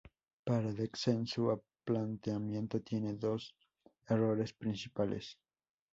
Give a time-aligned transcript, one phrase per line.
[0.45, 3.53] Para Derksen, su planteamiento tiene dos
[4.07, 5.37] errores principales.